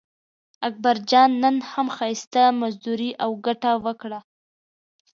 [0.67, 4.19] اکبرجان نن هم ښایسته مزدوري او ګټه وکړه.